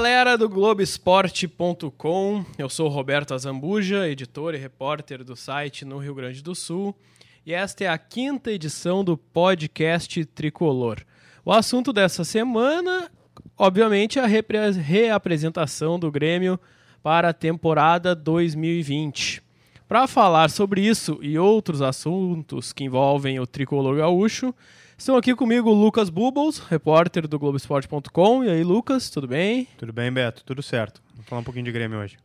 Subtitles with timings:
[0.00, 6.42] Galera do Globoesporte.com, eu sou Roberto Azambuja, editor e repórter do site no Rio Grande
[6.42, 6.96] do Sul,
[7.44, 11.02] e esta é a quinta edição do podcast Tricolor.
[11.44, 13.10] O assunto dessa semana,
[13.58, 16.58] obviamente, é a reapresentação do Grêmio
[17.02, 19.42] para a temporada 2020.
[19.86, 24.54] Para falar sobre isso e outros assuntos que envolvem o tricolor gaúcho,
[25.00, 28.44] estão aqui comigo o Lucas Bubbles, repórter do Globoesporte.com.
[28.44, 29.66] E aí, Lucas, tudo bem?
[29.78, 30.44] Tudo bem, Beto?
[30.44, 31.00] Tudo certo.
[31.14, 32.18] Vamos falar um pouquinho de Grêmio hoje.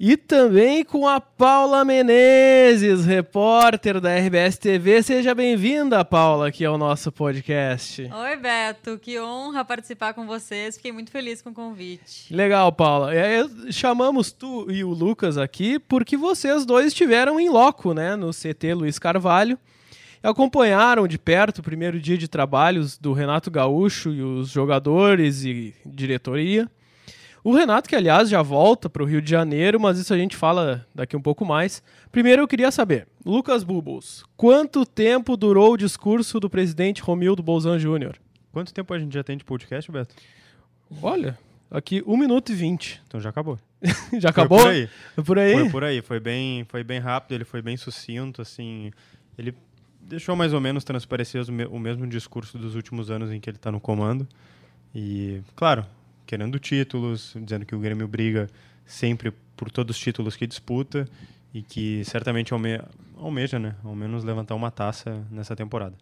[0.00, 5.02] E também com a Paula Menezes, repórter da RBS TV.
[5.02, 8.10] Seja bem-vinda, Paula, aqui ao nosso podcast.
[8.10, 8.98] Oi, Beto.
[8.98, 10.76] Que honra participar com vocês.
[10.76, 12.34] Fiquei muito feliz com o convite.
[12.34, 13.14] Legal, Paula.
[13.14, 18.30] É, chamamos tu e o Lucas aqui porque vocês dois estiveram em loco, né, no
[18.30, 19.58] CT Luiz Carvalho.
[20.24, 25.74] Acompanharam de perto o primeiro dia de trabalhos do Renato Gaúcho e os jogadores e
[25.84, 26.66] diretoria.
[27.44, 30.34] O Renato, que aliás já volta para o Rio de Janeiro, mas isso a gente
[30.34, 31.82] fala daqui um pouco mais.
[32.10, 37.78] Primeiro eu queria saber, Lucas Bubbles, quanto tempo durou o discurso do presidente Romildo Bolzan
[37.78, 38.16] Júnior?
[38.50, 40.14] Quanto tempo a gente já tem de podcast, Beto?
[41.02, 41.38] Olha,
[41.70, 43.02] aqui 1 minuto e 20.
[43.06, 43.58] Então já acabou.
[44.18, 44.58] já acabou?
[44.60, 44.88] Foi por aí.
[45.14, 45.54] Foi por aí?
[45.54, 46.00] Foi por aí.
[46.00, 48.90] Foi bem, foi bem rápido, ele foi bem sucinto, assim.
[49.36, 49.54] Ele
[50.06, 53.72] deixou mais ou menos transparecer o mesmo discurso dos últimos anos em que ele está
[53.72, 54.26] no comando.
[54.94, 55.84] E, claro,
[56.26, 58.48] querendo títulos, dizendo que o Grêmio briga
[58.86, 61.08] sempre por todos os títulos que disputa
[61.52, 62.80] e que certamente alme
[63.16, 63.76] almeja, né?
[63.84, 65.94] Ao menos levantar uma taça nessa temporada.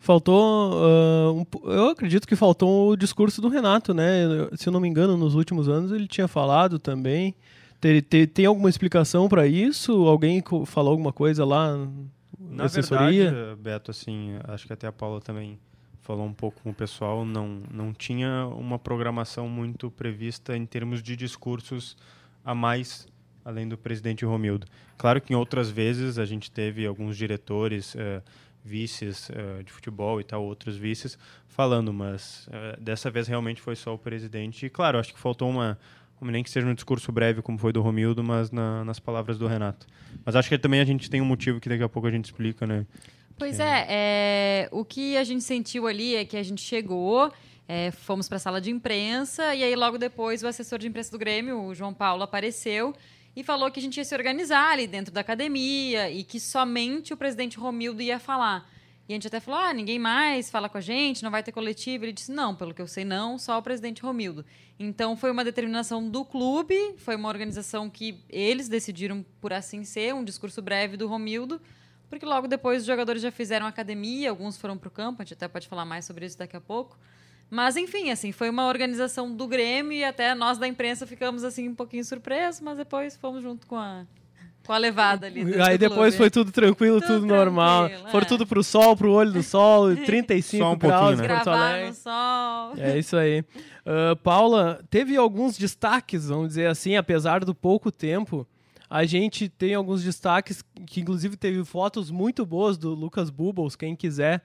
[0.00, 0.72] Faltou.
[0.84, 4.22] ah, um eu acredito que faltou o discurso do Renato, né?
[4.56, 7.34] Se eu não me engano, nos últimos anos ele tinha falado também.
[7.80, 9.92] Tem, tem, tem alguma explicação para isso?
[10.06, 11.76] Alguém falou alguma coisa lá
[12.50, 13.30] na assessoria?
[13.30, 15.58] verdade, Beto, assim, acho que até a Paula também
[16.02, 21.02] falou um pouco com o pessoal, não, não tinha uma programação muito prevista em termos
[21.02, 21.96] de discursos
[22.44, 23.06] a mais
[23.44, 24.66] além do presidente Romildo.
[24.98, 28.22] Claro que em outras vezes a gente teve alguns diretores, eh,
[28.62, 31.18] vices eh, de futebol e tal, outros vices
[31.48, 34.66] falando, mas eh, dessa vez realmente foi só o presidente.
[34.66, 35.78] E claro, acho que faltou uma-
[36.20, 39.46] nem que seja um discurso breve como foi do Romildo, mas na- nas palavras do
[39.46, 39.86] Renato.
[40.24, 42.26] Mas acho que também a gente tem um motivo que daqui a pouco a gente
[42.26, 42.84] explica, né?
[43.38, 47.32] Pois é, é, o que a gente sentiu ali é que a gente chegou,
[47.66, 51.10] é, fomos para a sala de imprensa e aí logo depois o assessor de imprensa
[51.10, 52.94] do Grêmio, o João Paulo, apareceu
[53.34, 57.14] e falou que a gente ia se organizar ali dentro da academia e que somente
[57.14, 58.68] o presidente Romildo ia falar.
[59.10, 61.50] E a gente até falou: ah, ninguém mais fala com a gente, não vai ter
[61.50, 62.04] coletivo.
[62.04, 64.46] Ele disse: não, pelo que eu sei, não, só o presidente Romildo.
[64.78, 70.14] Então foi uma determinação do clube, foi uma organização que eles decidiram por assim ser,
[70.14, 71.60] um discurso breve do Romildo,
[72.08, 75.34] porque logo depois os jogadores já fizeram academia, alguns foram para o campo, a gente
[75.34, 76.96] até pode falar mais sobre isso daqui a pouco.
[77.50, 81.68] Mas enfim, assim, foi uma organização do Grêmio e até nós da imprensa ficamos assim
[81.68, 84.06] um pouquinho surpresos, mas depois fomos junto com a
[84.70, 85.60] com a levada ali.
[85.60, 86.16] Aí depois clube.
[86.16, 87.88] foi tudo tranquilo, tudo, Tudo normal.
[87.88, 88.28] tranquilo, Foram é.
[88.28, 91.26] tudo pro sol, pro olho do sol, 35 Só um pouquinho, graus né?
[91.28, 91.88] Porto gravar Alegre.
[91.88, 92.72] no sol.
[92.78, 93.44] É isso aí.
[93.84, 98.46] Ah, Paula, teve alguns destaques, vamos dizer assim, apesar do pouco tempo.
[98.88, 103.74] A gente tem alguns destaques, que inclusive teve fotos muito boas do Lucas Bubbles.
[103.74, 104.42] Quem quiser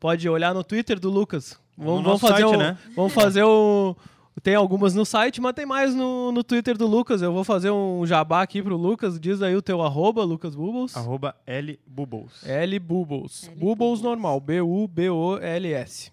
[0.00, 1.58] pode olhar no Twitter do Lucas.
[1.76, 2.78] Vamos, vamos nosso fazer site, o, né?
[2.94, 3.94] Vamos fazer o.
[4.42, 7.22] Tem algumas no site, mas tem mais no, no Twitter do Lucas.
[7.22, 9.18] Eu vou fazer um jabá aqui pro Lucas.
[9.18, 10.96] Diz aí o teu arroba, Lucas Bubbles.
[10.96, 12.46] Arroba L Bubbles.
[12.46, 13.48] L Bubbles.
[13.48, 14.38] L Bubbles normal.
[14.40, 16.12] B-U-B-O-L-S.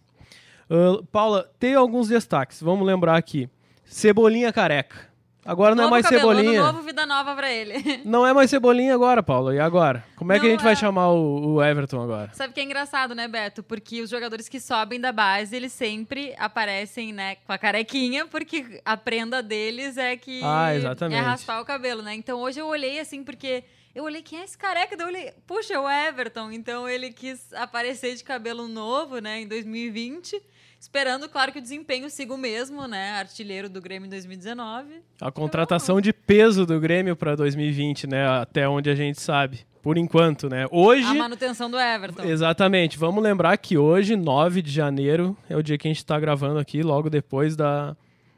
[0.70, 2.62] Ah, Paula, tem alguns destaques.
[2.62, 3.50] Vamos lembrar aqui.
[3.86, 5.13] Cebolinha careca.
[5.46, 6.62] Agora não novo é mais cebolinha.
[6.64, 7.74] novo, vida nova pra ele.
[8.06, 9.54] Não é mais cebolinha agora, Paula.
[9.54, 10.04] E agora?
[10.16, 10.76] Como é que a Não gente vai é.
[10.76, 12.32] chamar o, o Everton agora?
[12.34, 13.62] Sabe que é engraçado, né, Beto?
[13.62, 18.82] Porque os jogadores que sobem da base, eles sempre aparecem, né, com a carequinha, porque
[18.86, 21.18] a prenda deles é que Ah, exatamente.
[21.20, 22.14] é raspar o cabelo, né?
[22.16, 23.64] Então hoje eu olhei assim, porque
[23.94, 26.52] eu olhei quem é esse careca, daí eu olhei, puxa, é o Everton.
[26.52, 30.42] Então ele quis aparecer de cabelo novo, né, em 2020.
[30.84, 33.12] Esperando, claro, que o desempenho siga o mesmo, né?
[33.12, 35.02] Artilheiro do Grêmio em 2019.
[35.22, 38.28] A contratação de peso do Grêmio para 2020, né?
[38.28, 39.62] Até onde a gente sabe.
[39.82, 40.68] Por enquanto, né?
[40.70, 41.06] Hoje.
[41.06, 42.24] A manutenção do Everton.
[42.24, 43.00] Exatamente.
[43.00, 46.60] Vamos lembrar que hoje, 9 de janeiro, é o dia que a gente está gravando
[46.60, 47.96] aqui, logo depois da,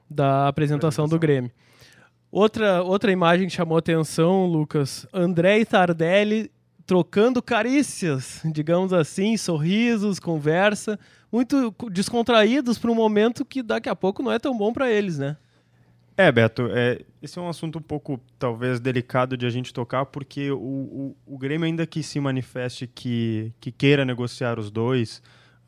[0.07, 1.49] da apresentação do Grêmio.
[2.31, 6.51] Outra, outra imagem que chamou atenção, Lucas, André e Tardelli
[6.85, 10.99] trocando carícias, digamos assim, sorrisos, conversa,
[11.31, 15.17] muito descontraídos para um momento que daqui a pouco não é tão bom para eles,
[15.17, 15.37] né?
[16.17, 20.05] É, Beto, é, esse é um assunto um pouco, talvez, delicado de a gente tocar,
[20.05, 25.21] porque o, o, o Grêmio, ainda que se manifeste que, que queira negociar os dois,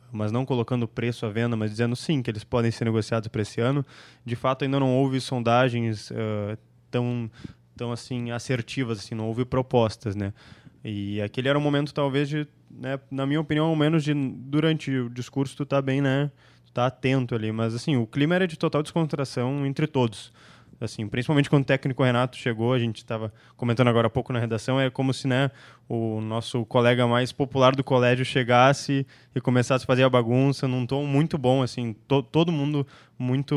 [0.09, 3.41] mas não colocando preço à venda, mas dizendo sim que eles podem ser negociados para
[3.41, 3.85] esse ano.
[4.25, 6.57] De fato, ainda não houve sondagens uh,
[6.89, 7.29] tão,
[7.75, 10.33] tão assim assertivas, assim, não houve propostas, né?
[10.81, 14.91] E aquele era um momento talvez de, né, na minha opinião, ao menos de durante
[14.91, 16.31] o discurso tu tá bem, né?
[16.65, 20.31] Tu tá atento ali, mas assim, o clima era de total descontração entre todos
[20.79, 24.39] assim, principalmente quando o técnico Renato chegou, a gente estava comentando agora há pouco na
[24.39, 25.51] redação, é como se né,
[25.89, 29.05] o nosso colega mais popular do colégio chegasse
[29.35, 32.85] e começasse a fazer a bagunça num tom muito bom, assim, to, todo mundo
[33.17, 33.55] muito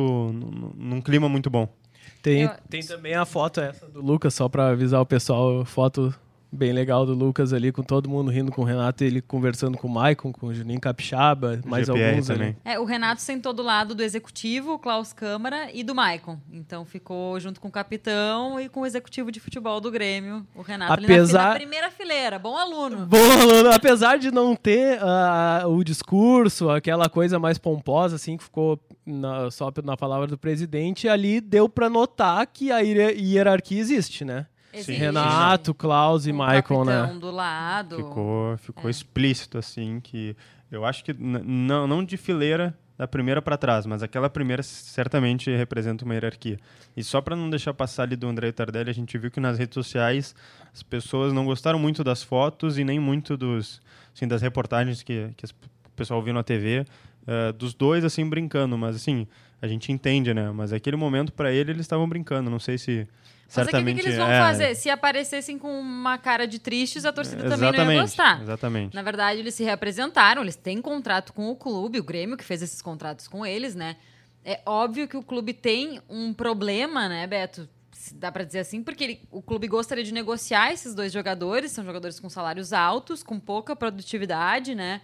[0.77, 1.69] num clima muito bom.
[2.23, 6.15] Tem, tem também a foto essa do Lucas, só para avisar o pessoal, foto
[6.53, 9.87] bem legal do Lucas ali, com todo mundo rindo com o Renato, ele conversando com
[9.87, 12.49] o Maicon, com o Juninho Capixaba, mais GPR alguns também.
[12.49, 12.57] Ali.
[12.65, 16.39] É, o Renato sentou do lado do executivo, Klaus Câmara e do Maicon.
[16.53, 20.63] Então ficou junto com o capitão e com o executivo de futebol do Grêmio, o
[20.63, 21.39] Renato Apesar...
[21.39, 23.07] ali na, na primeira fileira, bom aluno.
[23.11, 28.45] Bom aluno, apesar de não ter uh, o discurso, aquela coisa mais pomposa assim que
[28.45, 34.25] ficou na, só na palavra do presidente, ali deu para notar que a hierarquia existe,
[34.25, 34.47] né?
[34.75, 34.93] Sim.
[34.93, 37.07] Renato, Klaus e Michael, né?
[37.19, 37.97] do lado.
[37.97, 38.91] Ficou, ficou é.
[38.91, 40.37] explícito, assim, que
[40.71, 45.51] eu acho que não, não de fileira da primeira para trás, mas aquela primeira certamente
[45.51, 46.59] representa uma hierarquia.
[46.95, 49.59] E só para não deixar passar ali do André Tardelli, a gente viu que nas
[49.59, 50.35] redes sociais
[50.71, 53.81] as pessoas não gostaram muito das fotos e nem muito dos,
[54.15, 56.85] assim, das reportagens que, que o pessoal viu na TV, uh,
[57.27, 59.27] eh, dos dois assim brincando, mas assim,
[59.63, 60.51] a gente entende, né?
[60.51, 63.09] Mas aquele momento para ele eles estavam brincando, não sei se
[63.51, 64.39] mas Certamente, o que, que, eles vão é...
[64.39, 64.75] fazer?
[64.77, 68.41] Se aparecessem com uma cara de tristes, a torcida também não ia gostar.
[68.41, 68.95] Exatamente.
[68.95, 72.63] Na verdade, eles se reapresentaram, eles têm contrato com o clube, o Grêmio que fez
[72.63, 73.97] esses contratos com eles, né?
[74.45, 77.69] É óbvio que o clube tem um problema, né, Beto?
[78.15, 81.85] Dá para dizer assim, porque ele, o clube gostaria de negociar esses dois jogadores, são
[81.85, 85.03] jogadores com salários altos, com pouca produtividade, né?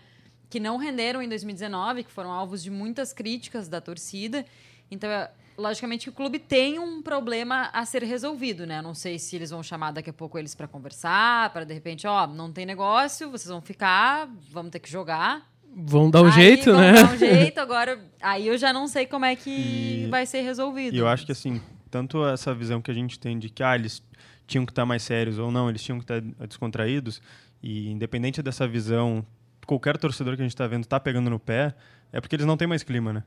[0.48, 4.46] Que não renderam em 2019, que foram alvos de muitas críticas da torcida.
[4.88, 5.10] Então,
[5.56, 8.82] logicamente, o clube tem um problema a ser resolvido, né?
[8.82, 12.06] Não sei se eles vão chamar daqui a pouco eles para conversar, para de repente,
[12.06, 15.50] ó, não tem negócio, vocês vão ficar, vamos ter que jogar.
[15.74, 16.92] Vão dar um aí, jeito, vão né?
[16.92, 17.98] Vão dar um jeito, agora.
[18.20, 20.94] Aí eu já não sei como é que e, vai ser resolvido.
[20.94, 21.60] E eu acho que, assim,
[21.90, 24.02] tanto essa visão que a gente tem de que, ah, eles
[24.46, 27.20] tinham que estar mais sérios ou não, eles tinham que estar descontraídos,
[27.62, 29.26] e independente dessa visão,
[29.66, 31.74] qualquer torcedor que a gente está vendo está pegando no pé,
[32.12, 33.24] é porque eles não têm mais clima, né?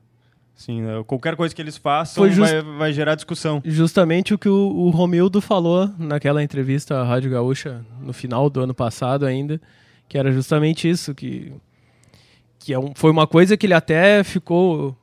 [0.60, 1.02] Sim, né?
[1.08, 2.38] qualquer coisa que eles façam just...
[2.38, 3.62] vai, vai, gerar discussão.
[3.64, 8.60] Justamente o que o, o Romildo falou naquela entrevista à Rádio Gaúcha no final do
[8.60, 9.62] ano passado ainda,
[10.10, 11.54] que era justamente isso, que,
[12.60, 14.94] que é um, foi uma coisa que ele até ficou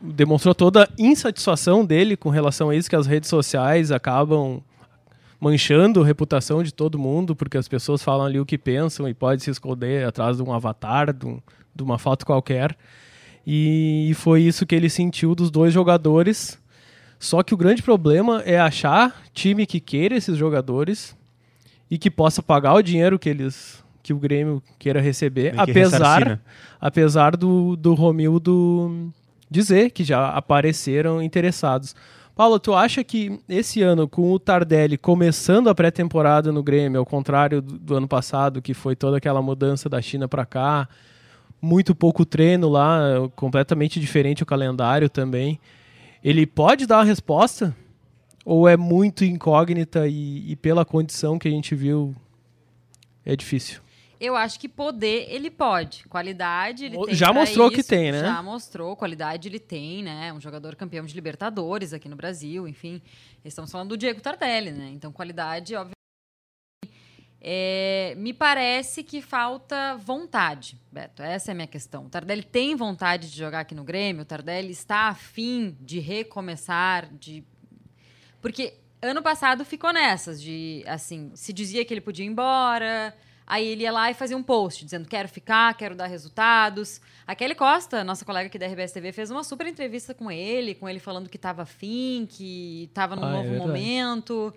[0.00, 4.60] demonstrou toda a insatisfação dele com relação a isso que as redes sociais acabam
[5.38, 9.14] manchando a reputação de todo mundo, porque as pessoas falam ali o que pensam e
[9.14, 11.40] pode se esconder atrás de um avatar, de, um,
[11.72, 12.76] de uma foto qualquer.
[13.46, 16.58] E, foi isso que ele sentiu dos dois jogadores.
[17.18, 21.16] Só que o grande problema é achar time que queira esses jogadores
[21.90, 26.28] e que possa pagar o dinheiro que eles que o Grêmio queira receber, que apesar
[26.28, 26.40] né?
[26.78, 29.10] apesar do, do Romildo
[29.50, 31.96] dizer que já apareceram interessados.
[32.36, 37.06] Paulo, tu acha que esse ano, com o Tardelli começando a pré-temporada no Grêmio, ao
[37.06, 40.88] contrário do, do, ano passado, que foi toda aquela mudança da China para cá,
[41.64, 45.58] muito pouco treino lá, completamente diferente o calendário também.
[46.22, 47.74] Ele pode dar a resposta?
[48.44, 52.14] Ou é muito incógnita e, e pela condição que a gente viu,
[53.24, 53.80] é difícil?
[54.20, 56.04] Eu acho que poder ele pode.
[56.08, 57.14] Qualidade ele tem.
[57.14, 57.76] Já mostrou isso.
[57.76, 58.20] que tem, né?
[58.20, 58.96] Já mostrou.
[58.96, 60.32] Qualidade ele tem, né?
[60.32, 63.02] Um jogador campeão de Libertadores aqui no Brasil, enfim.
[63.44, 64.90] Estamos falando do Diego Tardelli, né?
[64.92, 66.03] Então, qualidade, obviamente
[67.46, 71.22] é, me parece que falta vontade, Beto.
[71.22, 72.06] Essa é a minha questão.
[72.06, 74.22] O Tardelli tem vontade de jogar aqui no Grêmio?
[74.22, 77.44] O Tardelli está afim de recomeçar, de...
[78.40, 78.72] Porque
[79.02, 83.14] ano passado ficou nessas de, assim, se dizia que ele podia ir embora,
[83.46, 86.98] aí ele ia lá e fazia um post dizendo quero ficar, quero dar resultados.
[87.26, 90.74] A Kelly Costa, nossa colega aqui da RBS TV, fez uma super entrevista com ele,
[90.74, 94.54] com ele falando que estava afim, que estava num ah, é novo é momento.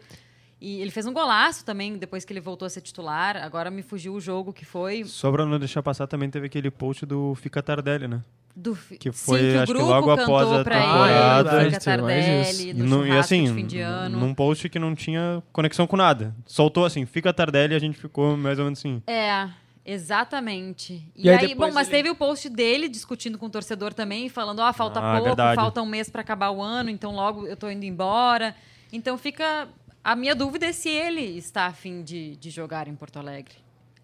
[0.60, 3.38] E ele fez um golaço também depois que ele voltou a ser titular.
[3.38, 5.04] Agora me fugiu o jogo que foi.
[5.06, 8.24] Só pra não deixar passar, também teve aquele post do Fica Tardelli, né?
[8.56, 11.62] Do, que foi, sim, que acho que logo após a temporada.
[11.62, 14.20] Ele, Fica Tardelli, no e, assim, fim de ano.
[14.20, 16.36] num post que não tinha conexão com nada.
[16.44, 19.02] Soltou assim, Fica Tardelli e a gente ficou mais ou menos assim.
[19.06, 19.48] É.
[19.86, 21.02] Exatamente.
[21.16, 21.98] E, e aí, aí bom, mas ele...
[21.98, 25.28] teve o post dele discutindo com o torcedor também, falando: ó, oh, falta ah, pouco,
[25.28, 25.56] verdade.
[25.56, 28.54] falta um mês para acabar o ano, então logo eu tô indo embora.
[28.92, 29.70] Então fica
[30.12, 33.54] a minha dúvida é se ele está afim de, de jogar em Porto Alegre.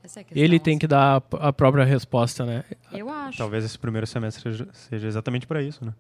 [0.04, 0.80] Essa é a questão, Ele tem assim.
[0.80, 2.64] que dar a a própria resposta, né?
[2.92, 3.38] Eu acho.
[3.38, 5.94] Talvez esse primeiro semestre seja, seja exatamente para isso, né?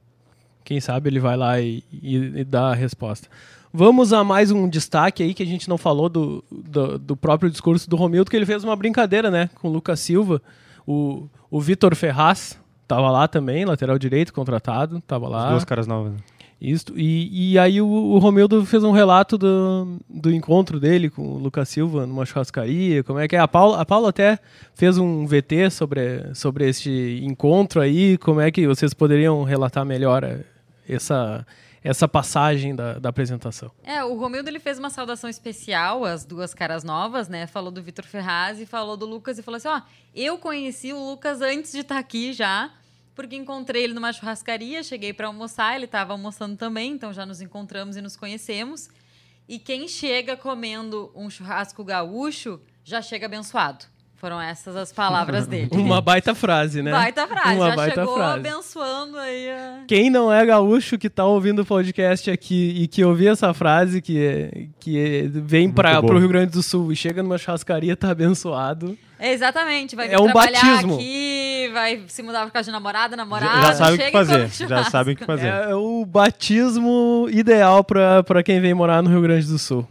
[0.63, 3.27] Quem sabe ele vai lá e, e- e dá a resposta.
[3.71, 7.49] Vamos a mais um destaque aí que a gente não falou do, do, do próprio
[7.49, 9.49] discurso do Romildo, que ele fez uma brincadeira, né?
[9.55, 10.41] Com o Lucas Silva.
[10.85, 15.49] O, o Vitor Ferraz tava lá também, lateral direito, contratado, tava As lá.
[15.51, 16.13] duas caras novas.
[16.63, 16.85] Isso.
[16.95, 21.37] E, e aí o, o Romildo fez um relato do, do encontro dele com o
[21.37, 23.03] Lucas Silva numa churrascaria.
[23.03, 23.39] Como é que é?
[23.39, 24.39] A Paula, a Paula até
[24.73, 28.17] fez um VT sobre, sobre este encontro aí.
[28.17, 30.23] Como é que vocês poderiam relatar melhor
[30.87, 31.45] essa,
[31.83, 33.69] essa passagem da, da apresentação?
[33.83, 37.45] É, o Romildo ele fez uma saudação especial às duas caras novas, né?
[37.45, 39.81] Falou do Vitor Ferraz e falou do Lucas e falou assim: ó,
[40.15, 42.71] eu conheci o Lucas antes de estar aqui já,
[43.15, 47.41] porque encontrei ele numa churrascaria, cheguei para almoçar, ele estava almoçando também, então já nos
[47.41, 48.89] encontramos e nos conhecemos.
[49.47, 53.85] E quem chega comendo um churrasco gaúcho já chega abençoado.
[54.23, 55.67] Foram essas as palavras dele.
[55.75, 56.91] Uma baita frase, né?
[56.91, 58.39] Baita frase, Uma já baita chegou frase.
[58.39, 59.79] abençoando aí a...
[59.85, 64.01] Quem não é gaúcho que tá ouvindo o podcast aqui e que ouviu essa frase
[64.01, 67.97] que, é- que é- vem para o Rio Grande do Sul e chega numa churrascaria,
[67.97, 68.97] tá abençoado.
[69.19, 70.95] É, exatamente, vai vir É um trabalhar batismo.
[70.95, 73.61] aqui, vai se mudar por causa de namorada, Já, namorada.
[73.61, 74.47] já sabe o que fazer.
[74.69, 75.47] Já sabem o que fazer.
[75.47, 79.85] É o batismo ideal para quem vem morar no Rio Grande do Sul.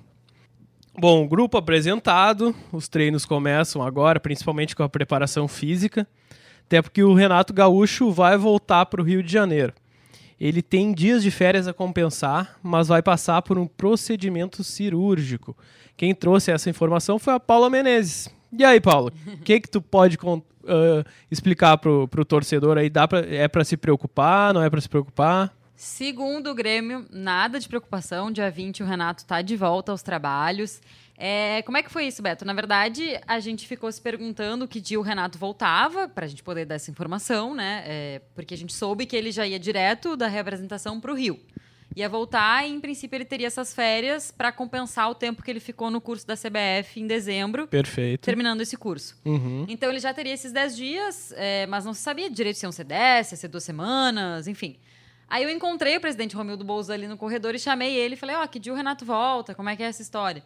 [0.99, 6.07] Bom, grupo apresentado, os treinos começam agora, principalmente com a preparação física,
[6.67, 9.73] até porque o Renato Gaúcho vai voltar para o Rio de Janeiro.
[10.39, 15.57] Ele tem dias de férias a compensar, mas vai passar por um procedimento cirúrgico.
[15.97, 18.29] Quem trouxe essa informação foi a Paula Menezes.
[18.53, 20.19] E aí, Paula, o que que tu pode
[20.67, 22.91] ah, explicar pro, pro torcedor aí?
[22.91, 24.53] Dá pra, é para se preocupar?
[24.53, 25.55] Não é para se preocupar?
[25.83, 28.31] Segundo o Grêmio, nada de preocupação.
[28.31, 30.81] Dia 20 o Renato tá de volta aos trabalhos.
[31.19, 32.45] É, como é que foi isso, Beto?
[32.45, 36.67] Na verdade, a gente ficou se perguntando que dia o Renato voltava, pra gente poder
[36.67, 37.83] dar essa informação, né?
[37.85, 41.41] É, porque a gente soube que ele já ia direto da reapresentação pro Rio.
[41.97, 45.59] Ia voltar e, em princípio, ele teria essas férias para compensar o tempo que ele
[45.59, 48.21] ficou no curso da CBF em dezembro, Perfeito.
[48.21, 49.17] terminando esse curso.
[49.25, 49.67] Uhum.
[49.69, 52.71] Então ele já teria esses 10 dias, é, mas não se sabia direito se iam
[52.71, 54.79] ser 10, se ia ser duas semanas, enfim.
[55.33, 58.37] Aí eu encontrei o presidente Romildo Bolsa ali no corredor e chamei ele e falei,
[58.37, 59.55] ó, que dia o Renato volta?
[59.55, 60.43] Como é que é essa história?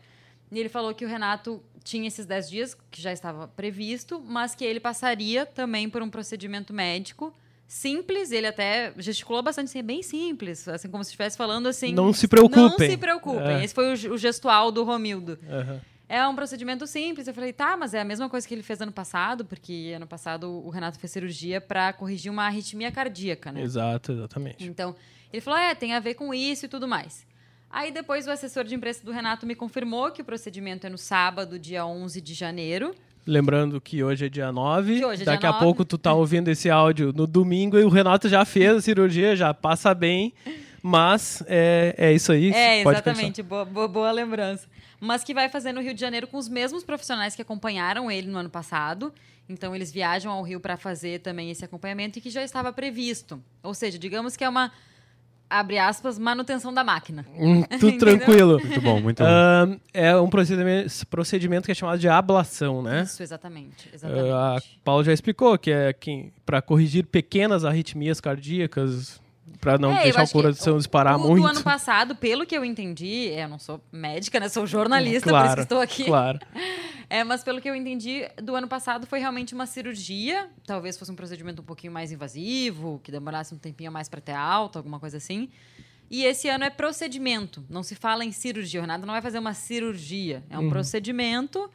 [0.53, 4.55] E ele falou que o Renato tinha esses 10 dias, que já estava previsto, mas
[4.55, 7.35] que ele passaria também por um procedimento médico
[7.67, 11.93] simples, ele até gesticulou bastante, assim, bem simples, assim como se estivesse falando assim...
[11.93, 12.63] Não se preocupem.
[12.63, 13.57] Não se preocupem.
[13.57, 13.65] É.
[13.65, 15.37] Esse foi o, ge- o gestual do Romildo.
[15.51, 15.81] Aham.
[16.09, 17.27] É um procedimento simples.
[17.27, 20.07] Eu falei, tá, mas é a mesma coisa que ele fez ano passado, porque ano
[20.07, 23.63] passado o Renato fez cirurgia para corrigir uma arritmia cardíaca, né?
[23.63, 24.65] Exato, exatamente.
[24.65, 24.95] Então,
[25.33, 27.27] ele falou, é, tem a ver com isso e tudo mais.
[27.69, 30.97] Aí depois o assessor de imprensa do Renato me confirmou que o procedimento é no
[30.97, 32.95] sábado, dia 11 de janeiro.
[33.27, 34.99] Lembrando que hoje é dia 9.
[34.99, 35.65] Que hoje é Daqui dia a 9.
[35.65, 39.35] pouco tu tá ouvindo esse áudio no domingo e o Renato já fez a cirurgia,
[39.35, 40.33] já passa bem.
[40.81, 42.53] Mas é, é isso aí.
[42.53, 43.43] É, exatamente.
[43.43, 44.69] Boa, boa, boa lembrança.
[45.01, 48.29] Mas que vai fazer no Rio de Janeiro com os mesmos profissionais que acompanharam ele
[48.29, 49.13] no ano passado.
[49.49, 53.43] Então, eles viajam ao Rio para fazer também esse acompanhamento e que já estava previsto.
[53.63, 54.73] Ou seja, digamos que é uma,
[55.49, 57.25] abre aspas, manutenção da máquina.
[57.39, 58.59] Hum, tudo tranquilo.
[58.59, 59.29] Muito bom, muito bom.
[59.29, 63.03] Ahn, é um procedimento, procedimento que é chamado de ablação, né?
[63.03, 63.89] Isso, exatamente.
[63.93, 64.31] Exatamente.
[64.31, 65.95] a Paula já explicou que é
[66.45, 69.21] para corrigir pequenas arritmias cardíacas,
[69.61, 71.43] para não É, deixar o coração disparar o, muito.
[71.43, 74.49] Do ano passado, pelo que eu entendi, é, eu não sou médica, né?
[74.49, 76.05] Sou jornalista, por claro, isso que estou aqui.
[76.05, 76.39] Claro.
[77.09, 80.49] É, mas pelo que eu entendi, do ano passado foi realmente uma cirurgia.
[80.67, 84.21] Talvez fosse um procedimento um pouquinho mais invasivo, que demorasse um tempinho a mais para
[84.21, 85.49] ter alta, alguma coisa assim.
[86.11, 87.65] E esse ano é procedimento.
[87.71, 88.81] Não se fala em cirurgia.
[88.81, 90.43] O Renato não vai fazer uma cirurgia.
[90.51, 90.69] É um Uhum.
[90.71, 91.71] procedimento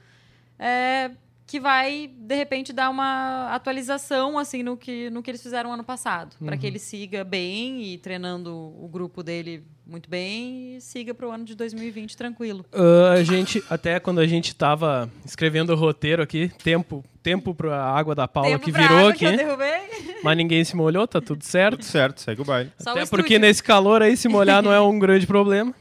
[0.60, 1.12] é,
[1.52, 5.84] que vai, de repente, dar uma atualização assim no que, no que eles fizeram ano
[5.84, 6.34] passado.
[6.40, 6.58] Para Uhum.
[6.62, 11.32] que ele siga bem e treinando o grupo dele muito bem e siga para o
[11.32, 12.64] ano de 2020 tranquilo.
[12.72, 17.84] Ah, a gente, até quando a gente tava escrevendo o roteiro aqui, tempo, tempo pra
[17.84, 21.80] água da Paula Tempo que virou aqui, Que mas ninguém se molhou, tá tudo certo.
[21.80, 22.72] Tudo certo, segue o baile.
[22.80, 23.40] Só até o porque estúdio.
[23.42, 25.74] nesse calor aí se molhar não é um grande problema.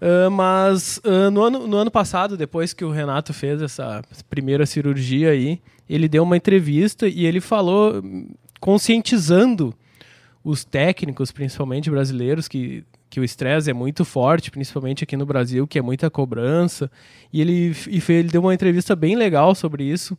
[0.00, 4.64] Ah, mas ah, no, ano, no ano passado, depois que o Renato fez essa primeira
[4.64, 8.02] cirurgia aí, ele deu uma entrevista e ele falou
[8.60, 9.74] conscientizando
[10.42, 15.66] os técnicos, principalmente brasileiros, que, que o estresse é muito forte, principalmente aqui no Brasil,
[15.66, 16.90] que é muita cobrança.
[17.32, 20.16] E ele, e ele deu uma entrevista bem legal sobre isso.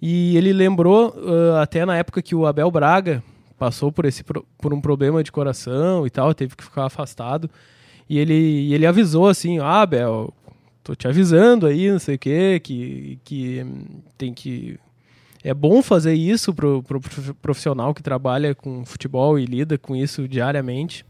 [0.00, 3.22] E ele lembrou, ah, até na época que o Abel Braga
[3.58, 7.50] passou por, esse, por um problema de coração e tal, teve que ficar afastado.
[8.10, 10.34] E ele, e ele avisou assim: ah, Abel,
[10.82, 13.64] tô te avisando aí, não sei o quê, que, que
[14.18, 14.76] tem que.
[15.44, 19.94] É bom fazer isso pro, pro prof- profissional que trabalha com futebol e lida com
[19.94, 21.06] isso diariamente.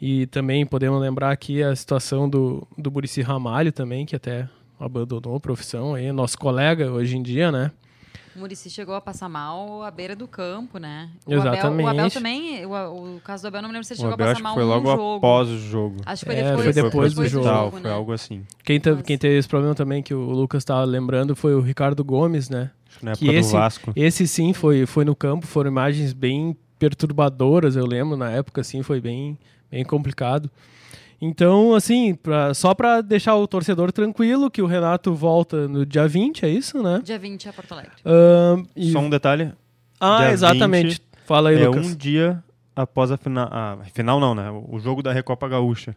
[0.00, 4.48] E também podemos lembrar aqui a situação do, do Murici Ramalho também, que até
[4.80, 7.70] abandonou a profissão aí, nosso colega hoje em dia, né?
[8.34, 11.10] O Murici chegou a passar mal à beira do campo, né?
[11.26, 11.58] O Exatamente.
[11.66, 14.02] Abel, o Abel também, o, o caso do Abel, não me lembro se ele O
[14.02, 15.16] chegou Abel a acho passar que mal foi logo jogo.
[15.18, 15.96] após o jogo.
[16.06, 17.44] Acho que foi É, depois, foi depois do jogo.
[17.44, 17.90] Tal, jogo, foi né?
[17.92, 18.42] algo assim.
[18.64, 21.60] Quem, te- Mas- quem teve esse problema também, que o Lucas estava lembrando, foi o
[21.60, 22.70] Ricardo Gomes, né?
[22.88, 23.92] Acho que na Que época esse- do Vasco.
[23.94, 28.82] Esse sim foi, foi no campo, foram imagens bem perturbadoras, eu lembro, na época, assim,
[28.82, 29.38] foi bem,
[29.70, 30.50] bem complicado.
[31.24, 36.08] Então, assim, pra- só para deixar o torcedor tranquilo, que o Renato volta no dia
[36.08, 37.00] 20, é isso, né?
[37.04, 37.92] Dia 20 a Porto Alegre.
[38.04, 39.52] Ahn, e- Só um detalhe,
[40.00, 40.88] Ah, dia exatamente.
[40.94, 41.86] 20 Fala aí, é Lucas.
[41.86, 42.42] um dia
[42.74, 43.48] após a final.
[43.52, 44.50] Ah, final não, né?
[44.68, 45.94] O jogo da Recopa Gaúcha.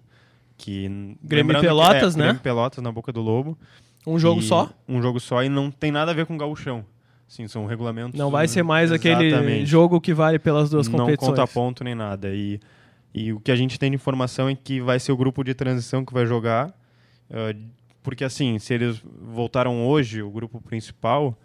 [0.57, 0.87] Que,
[1.27, 2.25] que Pelotas, é, né?
[2.27, 3.57] Grêmio Pelotas na boca do Lobo.
[4.07, 4.69] Um jogo E só?
[4.87, 6.85] Um jogo só e não tem nada a ver com gauchão.
[7.27, 8.17] Sim, são regulamentos.
[8.17, 9.65] Não vai ser mais aquele Exatamente.
[9.65, 11.31] jogo que vale pelas duas não competições.
[11.31, 12.29] conta ponto nem nada.
[12.29, 12.59] E,
[13.15, 15.53] e o que a gente tem de informação é que vai ser o grupo de
[15.53, 16.77] transição que vai jogar.
[17.29, 17.55] eh,
[18.03, 21.35] porque assim, se eles voltaram hoje, o grupo principal,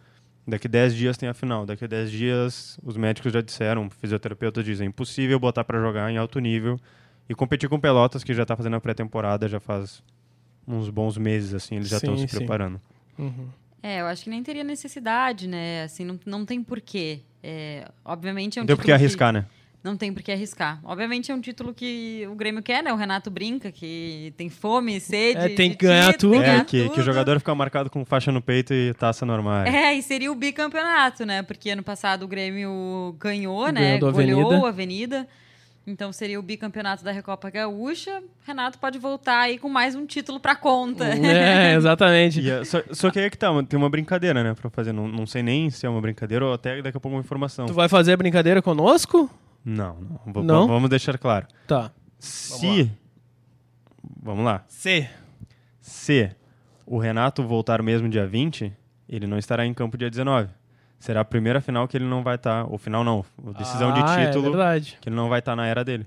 [0.46, 1.64] daqui 10 dias tem a final.
[1.64, 6.10] Daqui a 10 dias os médicos já disseram, fisioterapeutas dizem, é impossível botar para jogar
[6.10, 6.76] em alto nível
[7.28, 10.02] e competir com Pelotas, que já está fazendo a pré-temporada já faz
[10.66, 12.80] uns bons meses, assim, eles já estão se preparando.
[13.16, 13.46] Uhum.
[13.80, 15.84] É, eu acho que nem teria necessidade, né?
[15.84, 17.20] Assim, não, não tem porquê.
[17.42, 19.46] É, obviamente é um Não tem título por que arriscar, né?
[19.82, 20.78] Que não tem por que arriscar.
[20.84, 22.92] Obviamente é um título que o Grêmio quer, né?
[22.92, 25.40] O Renato brinca que tem fome, sede.
[25.40, 26.42] É, tem que ganhar título, tudo.
[26.42, 27.00] tem É, ganhar que, que tudo.
[27.00, 29.64] o jogador fica marcado com faixa no peito e taça normal.
[29.64, 31.42] É, e seria o bicampeonato, né?
[31.42, 33.98] Porque ano passado o Grêmio ganhou, né?
[33.98, 34.66] Goleou Avenida.
[34.66, 35.28] a Avenida.
[35.86, 38.22] Então seria o bicampeonato da Recopa Gaúcha.
[38.46, 41.04] Renato pode voltar aí com mais um título pra conta.
[41.24, 42.38] É, exatamente.
[42.38, 44.92] E é- só, só que aí que tá, tem uma brincadeira, né, pra fazer.
[44.92, 47.64] Não, não sei nem se é uma brincadeira ou até daqui a pouco uma informação.
[47.64, 49.28] Tu vai fazer brincadeira conosco?
[49.64, 50.66] Não, não, v- Não?
[50.66, 51.46] Vamos deixar claro.
[51.66, 51.90] Tá.
[52.18, 52.90] Se.
[54.22, 54.64] Vamos lá.
[54.68, 55.08] C.
[55.80, 56.30] Se
[56.86, 58.72] o Renato voltar mesmo dia 20,
[59.08, 60.48] ele não estará em campo dia 19.
[60.98, 62.64] Será a primeira final que ele não vai estar.
[62.70, 64.98] ou final não, a decisão ah, de É título verdade.
[65.00, 66.06] que ele não vai estar na era dele.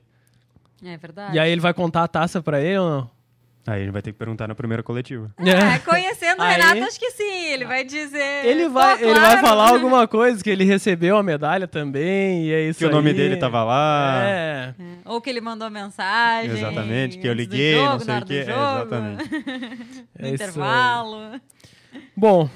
[0.83, 1.35] É verdade.
[1.35, 3.09] E aí ele vai contar a taça pra ele ou não?
[3.65, 5.31] Aí ele vai ter que perguntar na primeira coletiva.
[5.39, 7.45] É, conhecendo o Aí- Renato, acho que sim.
[7.53, 8.45] Ele vai dizer.
[8.45, 12.45] Ele "Pô, vai, ele vai claro." falar alguma coisa, que ele recebeu a medalha também,
[12.47, 13.15] e é isso Que o nome aí.
[13.15, 14.21] dele tava lá.
[14.25, 14.73] É.
[14.77, 16.51] É, Ou que ele mandou mensagem.
[16.51, 18.33] Exatamente, que eu liguei, jogo, não sei o quê.
[18.33, 19.29] É, exatamente.
[20.19, 21.41] No É intervalo.
[22.15, 22.49] Bom,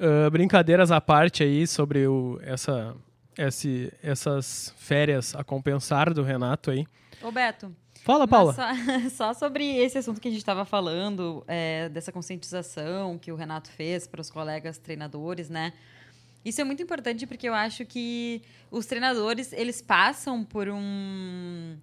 [0.00, 2.94] ah, brincadeiras à parte aí sobre o, essa,
[3.46, 6.86] esse, essas férias a compensar do Renato aí.
[7.22, 7.74] Ô, Beto.
[8.02, 8.54] Fala, Paula.
[8.54, 8.64] Só,
[9.10, 13.70] só sobre esse assunto que a gente estava falando, é, dessa conscientização que o Renato
[13.70, 15.72] fez para os colegas treinadores, né?
[16.44, 21.76] Isso é muito importante porque eu acho que os treinadores, eles passam por um...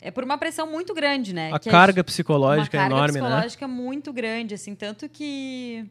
[0.00, 1.52] É por uma pressão muito grande, né?
[1.52, 3.20] A Que carga uma psicológica é carga enorme, né?
[3.20, 5.88] psicológica muito grande, assim, tanto que...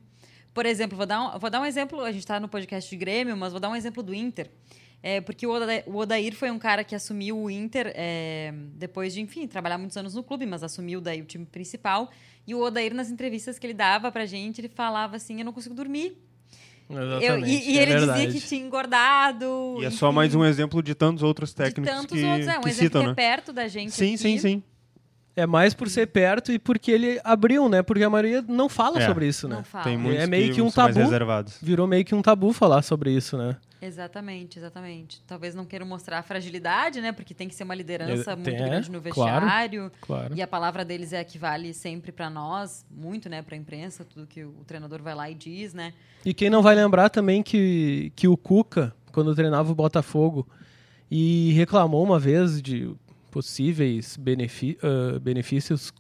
[0.53, 2.95] Por exemplo, vou dar um, vou dar um exemplo, a gente está no podcast de
[2.95, 4.49] Grêmio, mas vou dar um exemplo do Inter.
[5.08, 9.13] É, porque o Oda- o Odair foi um cara que assumiu o Inter é, depois
[9.13, 12.10] de, enfim, trabalhar muitos anos no clube, mas assumiu daí o time principal.
[12.48, 15.54] E o Odair, nas entrevistas que ele dava pra gente, ele falava assim, eu não
[15.54, 16.18] consigo dormir.
[16.89, 18.26] Eu- e e é ele verdade.
[18.28, 19.78] dizia que tinha engordado.
[19.80, 22.48] E é só enfim, mais um exemplo de tantos outros de técnicos tantos que, outros.
[22.48, 23.13] É um que exemplo citam, que é né?
[23.15, 24.18] perto da gente Sim, aqui.
[24.18, 24.63] sim, sim.
[25.36, 27.84] É mais por ser perto e porque ele abriu, né?
[27.84, 29.06] Porque a maioria não fala É.
[29.06, 29.58] sobre isso, né?
[29.58, 29.84] Não fala.
[29.84, 30.93] Tem muitos É meio que um tabu.
[30.98, 31.58] reservados.
[31.62, 33.58] Virou meio que um tabu falar sobre isso, né?
[33.82, 35.21] Exatamente, exatamente.
[35.28, 37.12] Talvez não queiram mostrar a fragilidade, né?
[37.12, 39.45] Porque tem que ser uma liderança É, muito tem- é, grande no claro.
[39.45, 39.91] vestiário.
[40.02, 40.34] Claro.
[40.36, 43.41] E a palavra deles é a que vale sempre pra nós, muito, né?
[43.41, 45.93] Pra imprensa, tudo que o treinador vai lá e diz, né?
[46.26, 50.48] E quem não vai lembrar também que, que o Cuca, quando treinava o Botafogo,
[51.12, 52.89] e reclamou uma vez de
[53.36, 54.17] possíveis
[55.21, 55.93] benefícios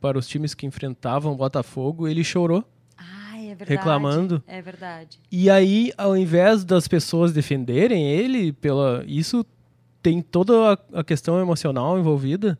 [0.00, 2.64] para os times que enfrentavam o Botafogo, ele chorou.
[2.96, 3.70] Ah, é verdade.
[3.70, 4.42] Reclamando.
[4.46, 5.18] É verdade.
[5.30, 9.44] E aí, ao invés das pessoas defenderem ele, pela isso
[10.02, 12.58] tem toda a, questão emocional envolvida,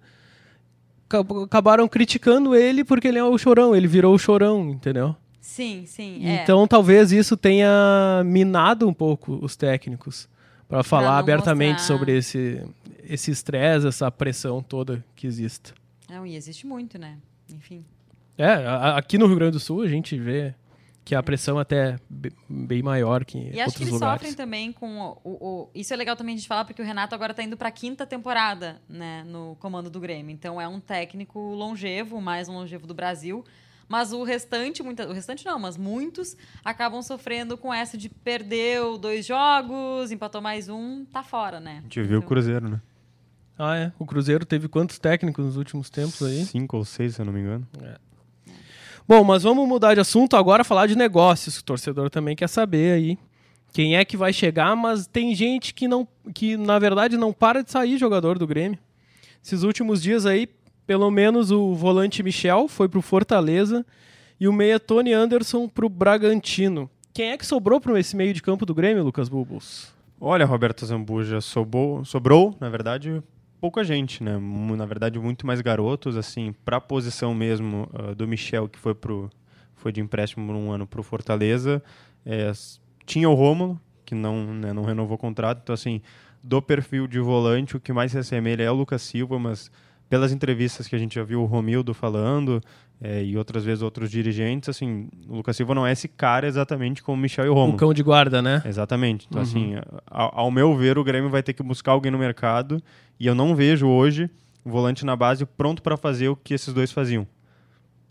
[1.07, 5.17] acab- acabaram criticando ele porque ele é o chorão, ele virou o chorão, entendeu?
[5.41, 6.21] Sim, sim.
[6.27, 6.43] é.
[6.43, 10.29] Então talvez isso tenha minado um pouco os técnicos
[10.69, 11.97] para falar abertamente mostrar.
[11.97, 12.63] sobre esse
[13.09, 15.73] esse estresse, essa pressão toda que existe.
[16.09, 17.19] Não, e existe muito, né?
[17.51, 17.85] Enfim.
[18.37, 20.55] É, a- aqui no Rio Grande do Sul a gente vê
[21.05, 23.93] que a pressão até é be- bem maior que em E acho que outros eles
[23.95, 24.21] lugares.
[24.21, 25.31] sofrem também com o, o-
[25.65, 27.71] o- Isso é legal também a gente falar, porque o Renato agora tá indo pra
[27.71, 30.33] quinta temporada, né, no comando do Grêmio.
[30.33, 33.43] Então é um técnico longevo, o mais longevo do Brasil.
[33.89, 38.99] Mas o restante, muita, o restante não, mas muitos acabam sofrendo com essa de perdeu
[38.99, 41.79] dois jogos, empatou mais um, tá fora, né?
[41.79, 42.83] A gente viu o Então, Cruzeiro, né?
[43.59, 43.93] Ah, é.
[43.99, 46.45] O Cruzeiro teve quantos técnicos nos últimos tempos aí?
[46.45, 47.67] Cinco ou seis, se eu não me engano.
[49.07, 51.59] Bom, mas vamos mudar de assunto agora, falar de negócios.
[51.59, 53.19] O torcedor também quer saber aí
[53.73, 57.63] quem é que vai chegar, mas tem gente que não, que na verdade não para
[57.63, 58.79] de sair jogador do Grêmio.
[59.43, 60.49] Esses últimos dias aí,
[60.87, 63.85] pelo menos o volante Michel foi pro Fortaleza
[64.41, 66.89] e o meia Tony Anderson pro Bragantino.
[67.13, 69.93] Quem é que sobrou para esse meio de campo do Grêmio, Lucas Bubos?
[70.21, 73.23] Olha, Roberto Zambuja, sobrou, sobrou, na verdade,
[73.61, 74.39] pouca gente, né?
[74.77, 78.95] Na verdade, muito mais garotos, assim, para a posição mesmo ah, do Michel, que foi,
[78.95, 79.31] pro,
[79.75, 81.83] foi de empréstimo um ano para o Fortaleza.
[82.25, 82.53] é,
[83.05, 86.03] tinha o Rômulo, que não, né, não renovou o contrato, então, assim,
[86.43, 89.71] do perfil de volante, o que mais se assemelha é o Lucas Silva, mas
[90.09, 92.61] pelas entrevistas que a gente já viu o Romildo falando
[93.01, 97.03] é, e outras vezes outros dirigentes, assim, o Lucas Silva não é esse cara exatamente
[97.03, 97.75] como o Michel e o Rômulo.
[97.75, 98.63] O cão de guarda, né?
[98.65, 99.27] Exatamente.
[99.29, 99.49] Então, Uhum.
[99.49, 99.75] assim,
[100.07, 102.83] ao, ao meu ver, o Grêmio vai ter que buscar alguém no mercado
[103.21, 104.29] e eu não vejo hoje
[104.65, 107.27] o volante na base pronto para fazer o que esses dois faziam.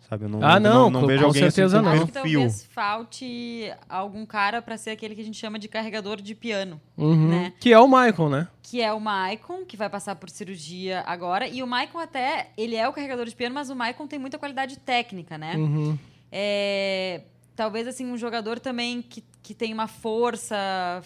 [0.09, 0.23] Sabe?
[0.25, 1.91] Eu não, Ah, não, não, com- vejo com alguém certeza assim, não.
[1.93, 6.21] Acho que talvez falte algum cara pra ser aquele que a gente chama de carregador
[6.21, 7.27] de piano, Uhum.
[7.27, 7.53] né?
[7.59, 8.47] Que é o Michael, né?
[8.63, 11.47] que é o Maicon, que vai passar por cirurgia agora.
[11.47, 14.37] E o Maicon até, ele é o carregador de piano, mas o Maicon tem muita
[14.37, 15.55] qualidade técnica, né?
[15.55, 15.97] Uhum.
[16.29, 17.21] É,
[17.55, 20.55] talvez, assim, um jogador também que, que tem uma força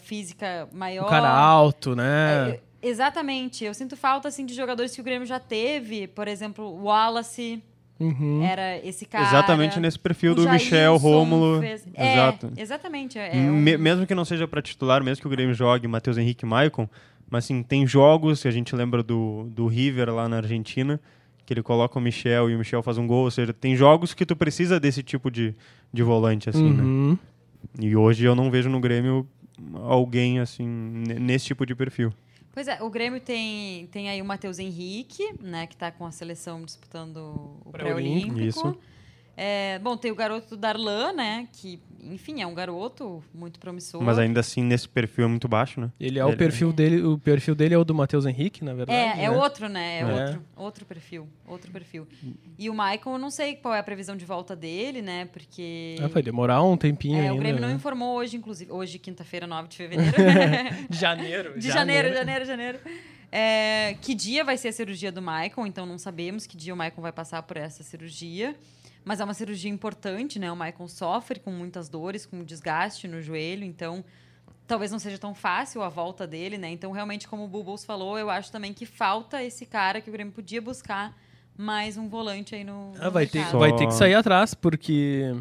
[0.02, 1.06] física maior.
[1.06, 2.50] O cara alto, né?
[2.52, 3.64] É, exatamente.
[3.64, 6.08] Eu sinto falta, assim, de jogadores que o Grêmio já teve.
[6.08, 7.64] Por exemplo, o Wallace
[8.04, 8.44] Uhum.
[8.44, 9.26] era esse cara.
[9.28, 11.60] Exatamente nesse perfil do Michel, Rômulo.
[11.62, 12.52] fez- É, Exato.
[12.58, 13.18] exatamente.
[13.20, 15.88] É, é um- Me- Mesmo que não seja para titular, mesmo que o Grêmio jogue
[15.88, 16.88] Matheus Henrique e Maicon,
[17.30, 21.00] mas assim, tem jogos, que a gente lembra do, do River lá na Argentina,
[21.46, 24.14] que ele coloca o Michel e o Michel faz um gol, ou seja, tem jogos
[24.14, 25.54] que tu precisa desse tipo de,
[25.94, 26.84] de volante, assim, né?
[26.84, 27.18] Uhum.
[27.80, 29.28] E hoje eu não vejo no Grêmio
[29.76, 32.12] alguém assim ne- nesse tipo de perfil.
[32.54, 36.12] Pois é, o Grêmio tem, tem aí o Matheus Henrique, né, que tá com a
[36.12, 37.18] seleção disputando
[37.66, 38.36] o Pré-olímpico.
[38.36, 38.82] pré-olímpico.
[39.36, 44.02] É, bom, tem o garoto Darlan, né, que, enfim, é um garoto muito promissor.
[44.04, 45.90] Mas ainda assim nesse perfil é muito baixo, né?
[46.00, 48.74] Ele é o Ele- perfil dele, o perfil dele é o do Matheus Henrique, na
[48.74, 48.98] verdade.
[49.20, 49.32] É, é né?
[49.32, 50.00] outro, né?
[50.00, 50.06] É, É.
[50.26, 52.08] outro, outro perfil, outro perfil.
[52.60, 55.26] E o Maicon, eu não sei qual é a previsão de volta dele, né?
[55.32, 57.34] Porque Ah, vai demorar um tempinho é, ainda.
[57.34, 57.76] o Grêmio não né?
[57.76, 60.12] informou hoje, inclusive, hoje quinta-feira, 9 de fevereiro.
[60.90, 61.58] De janeiro.
[61.60, 62.80] De janeiro, janeiro, janeiro.
[63.32, 65.66] É, que dia vai ser a cirurgia do Michael?
[65.66, 68.56] Então não sabemos que dia o Michael vai passar por essa cirurgia.
[69.04, 70.52] Mas é uma cirurgia importante, né?
[70.52, 74.04] O Michael sofre com muitas dores, com desgaste no joelho, então
[74.68, 76.70] talvez não seja tão fácil a volta dele, né?
[76.70, 80.14] Então, realmente, como o Bubbles falou, eu acho também que falta esse cara que o
[80.14, 81.18] Grêmio podia buscar
[81.58, 82.94] mais um volante aí no.
[83.00, 83.60] Ah, vai, ter, mercado.
[83.60, 85.36] Vai ter que sair atrás, porque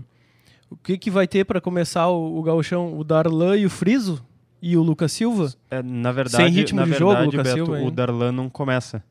[0.70, 2.98] o que, que vai ter pra começar o, o gauchão?
[2.98, 4.24] O Darlan e o Friso?
[4.62, 5.54] E o Lucas Silva?
[5.70, 7.90] É, na verdade, Sem ritmo na de jogo, verdade, Lucas Beto, Silva, o?
[7.90, 9.02] Darlan não começa.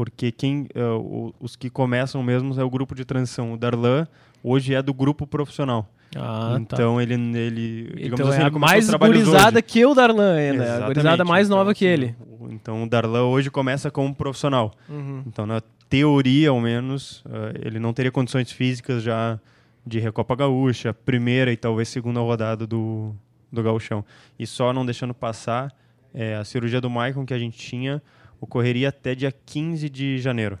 [0.00, 3.52] Porque quem, é, o- os que começam mesmo é o grupo de transição.
[3.52, 4.08] O Darlan
[4.42, 5.86] hoje é do grupo profissional.
[6.16, 6.58] Ah, tá.
[6.58, 9.62] então ele, ele digamos Então assim, é ele a mais gurizada hoje.
[9.62, 10.62] que o Darlan ainda.
[10.62, 10.86] A Exatamente.
[10.94, 12.16] gurizada mais Então, nova que assim, ele.
[12.48, 14.72] Então o Darlan hoje começa como profissional.
[14.88, 15.22] Uhum.
[15.26, 15.60] Então, na
[15.90, 19.38] teoria, ao menos, eh, ele não teria condições físicas já
[19.86, 23.14] de Recopa Gaúcha, primeira e talvez segunda rodada do,
[23.52, 24.02] do Gauchão.
[24.38, 25.70] E só não deixando passar,
[26.14, 28.00] eh, a cirurgia do Maicon que a gente tinha
[28.40, 30.58] ocorreria até dia 15 de janeiro.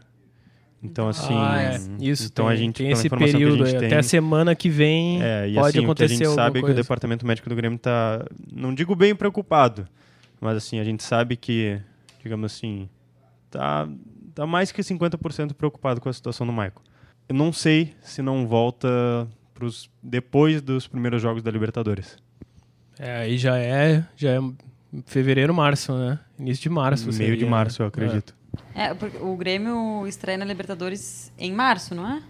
[0.82, 2.04] Então, assim, ah, é.
[2.04, 4.54] Isso, então tem, a gente, tem esse informação que a período tem, Até a semana
[4.54, 6.68] que vem é, e pode assim, o que a acontecer gente sabe é que o
[6.68, 6.82] coisa.
[6.82, 9.86] departamento médico do Grêmio está, não digo bem preocupado,
[10.40, 11.78] mas assim, a gente sabe que,
[12.22, 12.88] digamos assim,
[13.50, 13.86] tá,
[14.34, 16.82] tá mais que 50% preocupado com a situação do Michael.
[17.28, 18.88] Eu não sei se não volta
[19.52, 22.16] pros, depois dos primeiros jogos da Libertadores.
[22.98, 24.40] É, aí já é, já é
[25.04, 26.18] fevereiro, março, né?
[26.40, 27.04] Início de março.
[27.06, 27.50] Meio seria, de né?
[27.50, 28.34] março, eu acredito.
[28.74, 32.22] É, porque o Grêmio estreia na Libertadores em março, não é?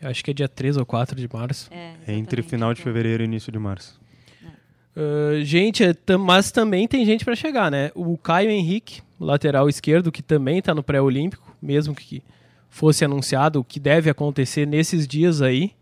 [0.00, 1.68] É, acho que é dia 3 ou 4 de março.
[1.72, 4.00] É, É entre final de Então, fevereiro e início de março.
[4.96, 7.90] Ah, gente, é, tam- mas também tem gente para chegar, né?
[7.94, 12.22] O Caio Henrique, lateral esquerdo, que também tá no pré-olímpico, mesmo que
[12.70, 15.72] fosse anunciado, o que deve acontecer nesses dias aí.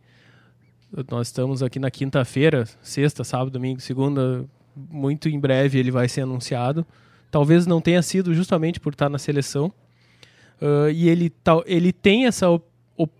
[1.11, 4.44] Nós estamos aqui na quinta-feira, sexta, sábado, domingo, segunda,
[4.77, 6.87] muito em breve ele vai ser anunciado.
[7.35, 9.73] Talvez não tenha sido justamente por estar na seleção.
[10.62, 12.62] Ah, e ele, tal- ele tem essa op-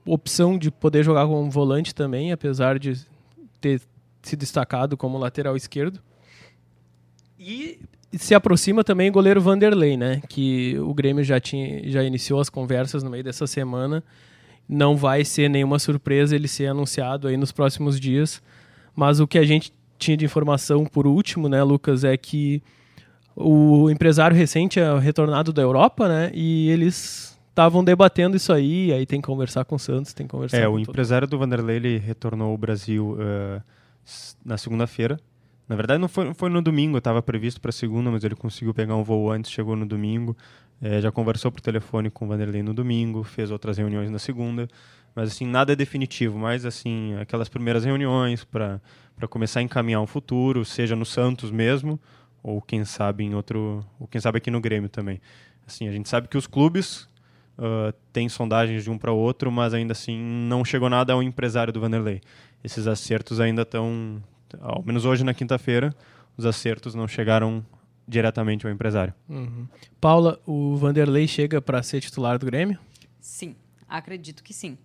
[0.07, 2.97] opção de poder jogar como volante também, apesar de
[3.61, 3.81] ter
[4.23, 5.99] se destacado como lateral esquerdo.
[7.37, 7.81] E
[8.13, 10.23] se aproxima também o goleiro Vanderlei, né?
[10.29, 14.01] Que o Grêmio já, tinha, já iniciou as conversas no meio dessa semana
[14.69, 18.41] não vai ser nenhuma surpresa ele ser anunciado aí nos próximos dias.
[18.95, 22.63] Mas o que a gente tinha de informação por último, né, Lucas, é que
[23.37, 26.31] o empresário recente é retornado da Europa, né?
[26.35, 30.31] E eles estavam debatendo isso aí, aí tem que conversar com o Santos, tem que
[30.33, 33.17] conversar É, com o todo empresário do Vanderlei ele retornou ao Brasil
[34.05, 35.19] s- na segunda-feira.
[35.69, 38.97] Na verdade, não foi, foi no domingo, estava previsto para segunda, mas ele conseguiu pegar
[38.97, 40.37] um voo antes, chegou no domingo.
[40.83, 44.69] Eh, já conversou por telefone com o Vanderlei no domingo, fez outras reuniões na segunda.
[45.15, 48.81] Mas, assim, nada é definitivo, mas, assim, aquelas primeiras reuniões para
[49.31, 51.99] começar a encaminhar um futuro, seja no Santos mesmo,
[52.45, 55.21] ou quem sabe em outro, ou quem sabe aqui no Grêmio também.
[55.67, 57.09] Assim, a gente sabe que os clubes
[57.59, 61.73] ah, têm sondagens de um para outro, mas ainda assim não chegou nada ao empresário
[61.73, 62.21] do Vanderlei.
[62.63, 64.23] Esses acertos ainda estão,
[64.61, 65.95] ao menos hoje na quinta-feira,
[66.37, 67.65] os acertos não chegaram
[68.07, 69.15] diretamente ao empresário.
[69.29, 69.67] Uhum.
[70.01, 72.79] Paula, o Vanderlei chega para ser titular do Grêmio?
[73.21, 73.57] Sim,
[73.89, 74.77] acredito que sim.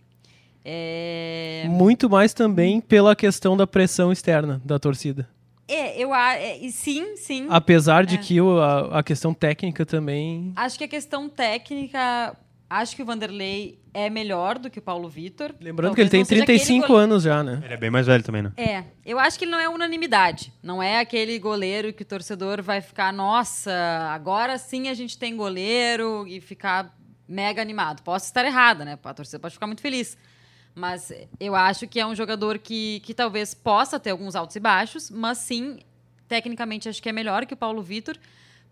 [0.63, 5.27] É, Muito mais também pela questão da pressão externa da torcida.
[5.73, 7.47] É eu a- é, e sim, sim.
[7.49, 8.17] Apesar de É.
[8.17, 10.51] que o- a, a questão técnica também.
[10.55, 12.35] Acho que a questão técnica,
[12.69, 15.53] acho que o Vanderlei é melhor do que o Paulo Vitor.
[15.59, 17.61] Lembrando Talvez que ele tem não seja aquele 35 gole- anos já, né?
[17.65, 18.51] Ele é bem mais velho também, né?
[18.55, 20.53] É, eu acho que ele não é unanimidade.
[20.61, 23.71] Não é aquele goleiro que o torcedor vai ficar, nossa,
[24.11, 26.95] agora sim a gente tem goleiro e ficar
[27.27, 28.01] mega animado.
[28.03, 28.97] Posso estar errada, né?
[29.03, 30.17] A torcida pode ficar muito feliz.
[30.75, 34.59] Mas eu acho que é um jogador que, que talvez possa ter alguns altos e
[34.59, 35.79] baixos, mas sim,
[36.27, 38.15] tecnicamente acho que é melhor que o Paulo Vitor,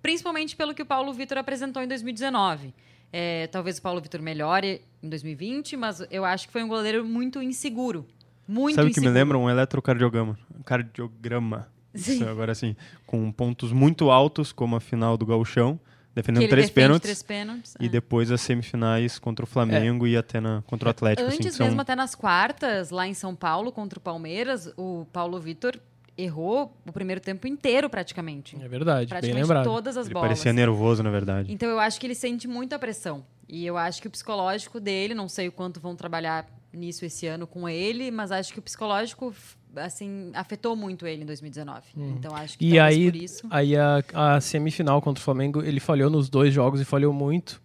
[0.02, 2.74] principalmente pelo que o Paulo Vitor apresentou em 2019.
[3.12, 7.06] É, talvez o Paulo Vitor melhore em 2020, mas eu acho que foi um goleiro
[7.06, 8.06] muito inseguro.
[8.48, 9.38] Muito Sabe o que me lembra?
[9.38, 10.38] Um eletrocardiograma.
[10.64, 11.68] Cardiograma.
[11.94, 12.14] Sim.
[12.14, 12.76] Isso, agora sim.
[13.06, 15.82] Com pontos muito altos, como a final do Gauchão, Que
[16.17, 17.01] defendendo ele três defende pênaltis.
[17.03, 17.75] três pênaltis.
[17.80, 17.89] E é.
[17.89, 21.27] depois as semifinais contra o Flamengo e até na, contra o Atlético.
[21.27, 25.06] assim, Antes são- mesmo, até nas quartas, lá em São Paulo, contra o Palmeiras, o
[25.13, 25.80] Paulo Vitor
[26.17, 28.56] errou o primeiro tempo inteiro, praticamente.
[28.60, 29.63] É verdade, bem praticamente lembrado.
[29.65, 30.30] todas as Ele bolas.
[30.30, 31.53] parecia nervoso, na verdade.
[31.53, 33.23] Então eu acho que ele sente muita pressão.
[33.47, 37.27] E eu acho que o psicológico dele, não sei o quanto vão trabalhar nisso esse
[37.27, 39.34] ano com ele, mas acho que o psicológico
[39.78, 41.82] assim afetou muito ele em 2019.
[41.96, 43.48] Então acho que E aí, por isso.
[43.50, 47.62] aí a, a semifinal contra o Flamengo, ele falhou nos dois jogos e falhou muito.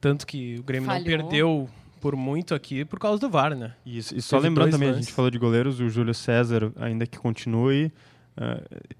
[0.00, 1.06] Tanto que o Grêmio não Falhou.
[1.06, 1.68] perdeu
[2.00, 3.72] por muito aqui por causa do VAR, né?
[3.84, 5.06] E, e só Teve lembrando também, a lances.
[5.06, 7.90] gente falou de goleiros, o Júlio César, ainda que continue,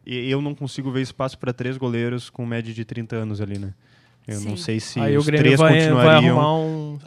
[0.04, 3.58] e eu não consigo ver espaço para três goleiros com média de 30 anos ali,
[3.58, 3.72] né?
[4.26, 4.62] Eu não Sim.
[4.64, 6.38] sei se aí o os Grêmio três vai, vai continuariam.
[6.40, 6.98] arrumar um.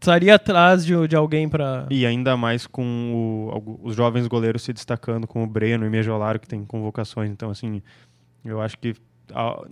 [0.00, 1.86] Estaria atrás de, de alguém pra.
[1.90, 6.40] E ainda mais com o- os jovens goleiros se destacando, como o Breno e Mejolaro,
[6.40, 7.30] que tem convocações.
[7.30, 7.82] Então, assim,
[8.44, 8.94] eu acho que.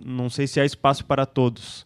[0.05, 1.83] Não sei se há espaço para todos,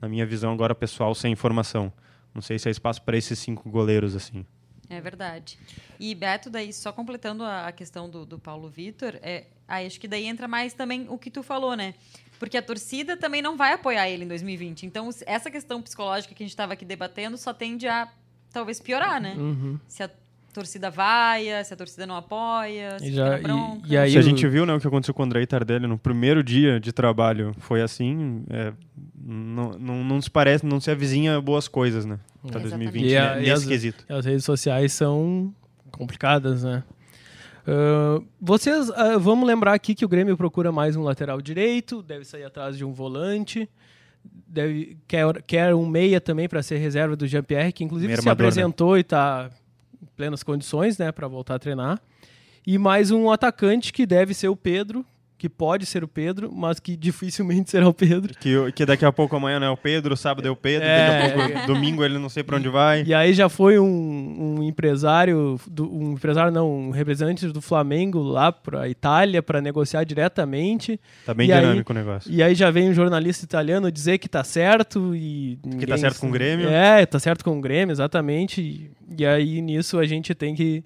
[0.00, 1.92] na minha visão agora pessoal, sem informação.
[2.34, 4.44] Não sei se há espaço para esses cinco goleiros, assim.
[4.88, 5.58] É verdade.
[6.00, 10.24] E Beto, daí, só completando a questão do, do Paulo Vitor, é, acho que daí
[10.26, 11.94] entra mais também o que tu falou, né?
[12.42, 14.84] Porque a torcida também não vai apoiar ele em 2020.
[14.84, 18.08] Então, essa questão psicológica que a gente estava aqui debatendo só tende a
[18.52, 19.36] talvez piorar, né?
[19.38, 19.78] Uhum.
[19.86, 20.10] Se a
[20.52, 23.86] torcida vai, se a torcida não apoia, se E fica já- na e- bronca.
[23.86, 25.96] e aí- Se a gente viu né, o que aconteceu com o Andrei Tardelli no
[25.96, 28.72] primeiro dia de trabalho, foi assim, é,
[29.24, 32.18] não, não, não se parece, não se avizinha boas coisas, né?
[32.44, 32.90] Para Exatamente.
[32.90, 34.04] 2020, E a- né, e nesse as- quesito.
[34.12, 35.54] As redes sociais são
[35.92, 36.82] complicadas, né?
[37.66, 42.24] Ah, vocês, ah, vamos lembrar aqui que o Grêmio procura mais um lateral direito, deve
[42.24, 43.68] sair atrás de um volante,
[44.46, 48.28] deve, quer, quer um meia também para ser reserva do Jean-Pierre, que inclusive Meio se
[48.28, 48.48] armador, né?
[48.48, 49.50] apresentou e está
[50.00, 52.00] em plenas condições, né, para voltar a treinar.
[52.66, 55.04] E mais um atacante que deve ser o Pedro,
[55.42, 58.32] que pode ser o Pedro, mas que dificilmente será o Pedro.
[58.38, 61.08] Que, que daqui a pouco amanhã não é o Pedro, sábado é o Pedro, É.
[61.34, 63.02] daqui a pouco domingo ele não sei para onde vai.
[63.02, 68.20] E aí já foi um, um empresário, do- um empresário não, um representante do Flamengo
[68.22, 71.00] lá para Itália para negociar diretamente.
[71.26, 72.30] Tá bem E aí- dinâmico o negócio.
[72.32, 76.20] E aí já vem um jornalista italiano dizer que tá certo e ninguém- tá certo
[76.20, 76.68] com o Grêmio.
[76.68, 78.60] É, tá certo com o Grêmio, exatamente.
[78.60, 80.84] E, e aí nisso a gente tem que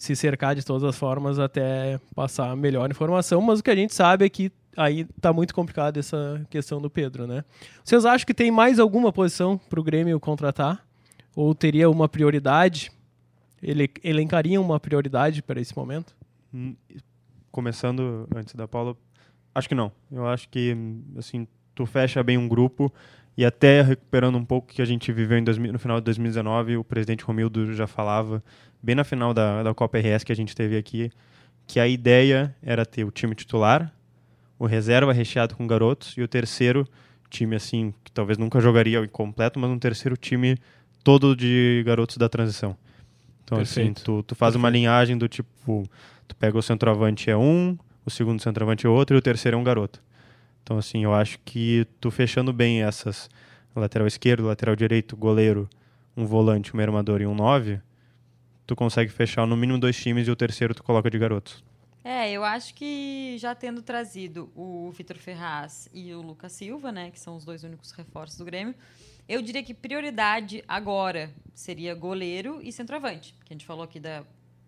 [0.00, 3.76] se cercar de todas as formas até passar a melhor informação, mas o que a
[3.76, 7.44] gente sabe é que aí tá muito complicado essa questão do Pedro, né?
[7.84, 10.82] Vocês acham que tem mais alguma posição para o Grêmio contratar?
[11.36, 12.90] Ou teria uma prioridade?
[13.62, 16.16] Ele elencaria uma prioridade para esse momento?
[16.52, 16.74] Hum,
[17.52, 18.96] Começando antes da Paula,
[19.54, 19.92] acho que não.
[20.10, 20.74] Eu acho que
[21.18, 22.90] assim, tu fecha bem um grupo
[23.40, 26.76] e até recuperando um pouco que a gente viveu em 2000 no final de 2019,
[26.76, 28.44] o presidente Romildo já falava,
[28.82, 31.10] bem na final da, da Copa RS que a gente teve aqui,
[31.66, 33.90] que a ideia era ter o time titular,
[34.58, 36.86] o reserva recheado com garotos e o terceiro
[37.30, 40.58] time assim, que talvez nunca jogaria o completo, mas um terceiro time
[41.02, 42.76] todo de garotos da transição.
[43.42, 44.00] Então, Perfeito.
[44.00, 45.88] assim, tu, tu faz uma linhagem do tipo,
[46.28, 49.58] tu pega o centroavante é um, o segundo centroavante é outro e o terceiro é
[49.58, 50.02] um garoto.
[50.62, 53.28] Então, assim, eu acho que tu fechando bem essas,
[53.74, 55.68] lateral esquerdo, lateral direito, goleiro,
[56.16, 57.80] um volante, um armador e um nove,
[58.66, 61.64] tu consegue fechar no mínimo dois times e o terceiro tu coloca de garotos.
[62.02, 67.10] É, eu acho que já tendo trazido o Vitor Ferraz e o Lucas Silva, né,
[67.10, 68.74] que são os dois únicos reforços do Grêmio,
[69.28, 73.34] eu diria que prioridade agora seria goleiro e centroavante.
[73.44, 74.24] Que a gente falou aqui da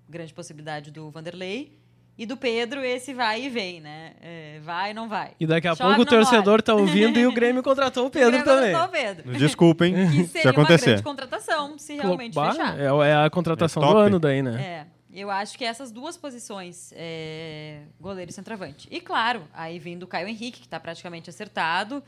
[0.09, 1.76] grande possibilidade do Vanderlei.
[2.16, 4.12] E do Pedro, esse vai e vem, né?
[4.20, 5.33] É, vai e não vai.
[5.40, 6.62] E daqui a Chove, pouco o não torcedor molha.
[6.62, 8.72] tá ouvindo e o Grêmio contratou o Pedro Grêmio também.
[8.72, 9.33] contratou o Pedro.
[9.38, 10.87] Desculpem Que se seria uma acontecer.
[10.87, 12.79] grande contratação, se realmente Bah, fechar.
[12.79, 14.62] é, é a contratação É do ano daí, né?
[14.62, 14.87] É,
[15.20, 18.87] eu acho que essas duas posições, é, goleiro e centroavante.
[18.90, 22.03] E claro, aí vindo o Caio Henrique, que está praticamente acertado,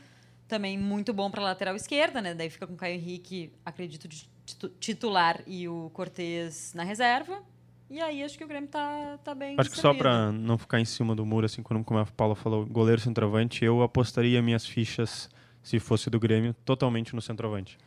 [0.47, 2.35] também muito bom para lateral esquerda, né?
[2.35, 4.07] Daí fica com o Caio Henrique, acredito,
[4.79, 7.39] titular e o Cortez na reserva.
[7.89, 10.79] E aí acho que o Grêmio tá, tá bem Acho que só pra não ficar
[10.79, 14.65] em cima do muro, assim, quando como a Paula falou, goleiro centroavante, eu apostaria minhas
[14.65, 15.29] fichas,
[15.61, 17.77] se fosse do Grêmio, totalmente no centroavante.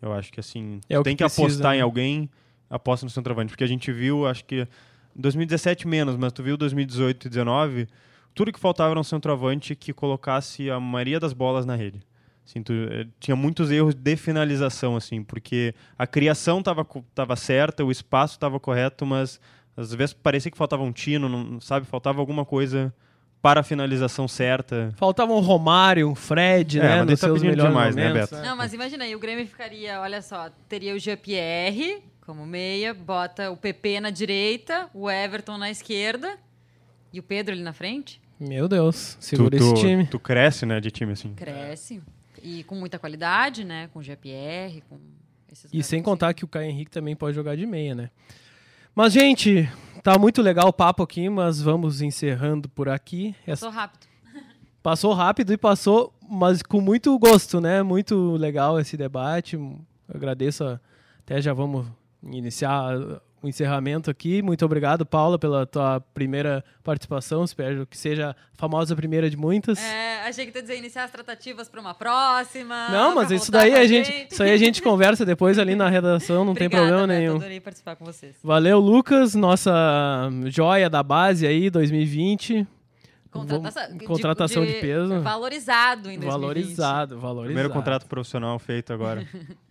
[0.00, 1.78] Eu acho que assim, É tem que que, precisa, apostar né?
[1.78, 2.30] em alguém,
[2.68, 3.50] aposta no centroavante.
[3.50, 4.66] Porque a gente viu, acho que
[5.16, 7.88] 2017 menos, mas tu viu 2018 e 2019,
[8.34, 12.00] tudo que faltava era um centroavante que colocasse a maioria das bolas na rede.
[12.64, 17.92] Tu, eh, tinha muitos erros de finalização, assim, porque a criação estava tava certa, o
[17.92, 19.40] espaço estava correto, mas
[19.76, 21.86] às vezes parecia que faltava um tino, não, sabe?
[21.86, 22.92] Faltava alguma coisa
[23.40, 24.92] para a finalização certa.
[24.96, 27.04] Faltava um Romário, um Fred, É, né?
[27.04, 28.30] Nos tá seus melhores demais, né, momentos.
[28.30, 28.42] Beto?
[28.42, 33.50] Não, mas imagina aí, o Grêmio ficaria, olha só, teria o Jean-Pierre como meia, bota
[33.50, 36.36] o PP na direita, o Everton na esquerda
[37.12, 38.20] e o Pedro ali na frente.
[38.38, 40.06] Meu Deus, segura tu, esse tu- time.
[40.06, 41.34] Tu cresce, né, de time, assim.
[41.34, 42.00] Cresce.
[42.42, 43.88] E com muita qualidade, né?
[43.92, 44.98] Com GPR, com
[45.52, 48.10] esses E sem contar que o Caio Henrique também pode jogar de meia, né?
[48.94, 49.68] Mas, gente,
[50.02, 53.34] tá muito legal o papo aqui, mas vamos encerrando por aqui.
[53.46, 54.06] Essa- Passou rápido.
[54.82, 57.82] Passou rápido e passou, mas com muito gosto, né?
[57.82, 59.54] Muito legal esse debate.
[59.56, 59.78] Eu
[60.12, 60.64] agradeço.
[60.64, 60.80] a-
[61.20, 61.86] Até já vamos
[62.22, 62.96] iniciar
[63.42, 64.42] o encerramento aqui.
[64.42, 67.44] Muito obrigado, Paula, pela tua primeira participação.
[67.44, 69.78] Espero que seja a famosa primeira de muitas.
[69.82, 72.88] É, achei que tu ia dizer iniciar as tratativas para uma próxima.
[72.90, 76.44] Não, mas isso daí a gente, isso aí a gente conversa depois ali na redação,
[76.44, 77.36] não tem Obrigada, problema Beto, nenhum.
[77.36, 78.36] Adorei participar com vocês.
[78.42, 82.66] Valeu, Lucas, nossa joia da base aí, 2020.
[83.30, 85.20] Contratação, Vamos- contratação de peso.
[85.20, 86.30] Valorizado em 2020.
[86.30, 87.46] Valorizado, valorizado.
[87.46, 89.24] Primeiro contrato profissional feito agora.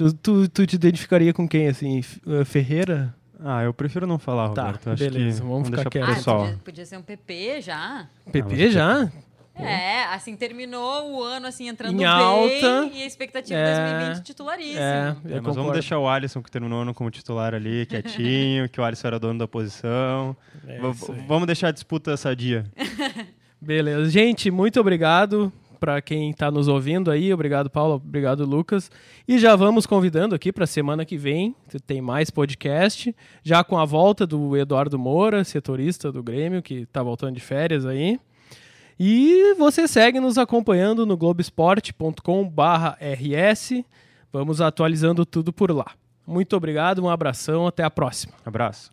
[0.00, 2.00] Tu, tu, tu te identificaria com quem, assim?
[2.26, 3.14] Eh, Ferreira?
[3.44, 4.88] ah, eu prefiro não falar, Tá, Roberto.
[4.90, 6.10] Acho beleza, que vamos ficar quieto.
[6.10, 6.40] Ah, pessoal.
[6.44, 8.08] podia, podia ser um PP já.
[8.32, 9.12] PP mas- já?
[9.54, 12.90] É, assim, terminou o ano assim, entrando Em bem alta.
[12.94, 14.78] e a expectativa É, de 2020 titularíssimo.
[14.78, 15.52] É, É, mas concordo.
[15.54, 17.84] vamos deixar o Alisson, que terminou o ano como titular ali,
[18.64, 20.34] quietinho, que o Alisson era dono da posição.
[20.66, 20.78] É
[21.28, 22.64] vamos deixar a disputa sadia.
[23.60, 24.08] Beleza.
[24.08, 27.32] Gente, muito obrigado para quem está nos ouvindo aí.
[27.32, 27.94] Obrigado, Paulo.
[27.94, 28.90] Obrigado, Lucas.
[29.26, 31.56] E já vamos convidando aqui para semana que vem.
[31.86, 33.16] Tem mais podcast.
[33.42, 37.86] Já com a volta do Eduardo Moura, setorista do Grêmio, que está voltando de férias
[37.86, 38.20] aí.
[38.98, 43.84] E você segue nos acompanhando no globesport.com/rs.
[44.30, 45.92] Vamos atualizando tudo por lá.
[46.26, 48.34] Muito obrigado, um abração, até a próxima.
[48.44, 48.92] Abraço.